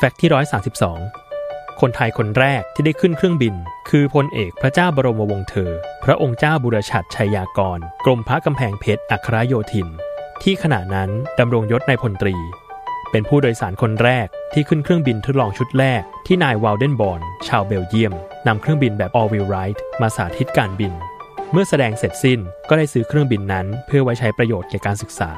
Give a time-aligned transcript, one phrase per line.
[0.00, 0.30] fact ที่
[1.04, 3.54] 132 คนไทยคนแรกที่ได้ขึ้นเครื่องบิน
[3.90, 5.72] คือพลเอกพระเจ้าบรมวงศ์เธอ
[6.04, 9.88] พระองค์เจ้าบุรฉัตรไชยากร กรมพระกำแพงเพชรอัครโยธิน
[10.42, 12.36] ที่ขณะนั้นดำรงยศในพลตรี
[13.10, 18.14] เป็นผู้โดยสารคนแรกที่ขึ้นเครื่องบินทดลองชุดแรกที่นายแวนเดนบอร์นชาวเบลเยียม
[18.46, 20.92] นำเครื่องบินแบบ ออร์วิลล์ไรท์ มาสาธิตการบิน
[21.52, 25.32] เมื่อแสดงเสร็จสิ้นก็ได้ซื้อเครื่องบินนั้น เพื่อไว้ใช้ประโยชน์แก่การศึกษา